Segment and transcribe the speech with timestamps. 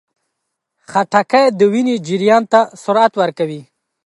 [0.89, 3.61] خټکی د وینې جریان ته سرعت ورکوي.